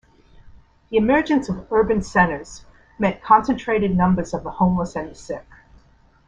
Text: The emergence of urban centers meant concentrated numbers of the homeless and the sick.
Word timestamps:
The 0.89 0.97
emergence 0.97 1.47
of 1.47 1.71
urban 1.71 2.01
centers 2.01 2.65
meant 2.97 3.21
concentrated 3.21 3.95
numbers 3.95 4.33
of 4.33 4.41
the 4.41 4.49
homeless 4.49 4.95
and 4.95 5.11
the 5.11 5.13
sick. 5.13 5.45